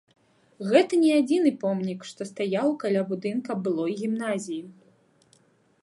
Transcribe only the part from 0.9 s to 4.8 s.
не адзіны помнік, што стаяў каля будынка былой гімназіі.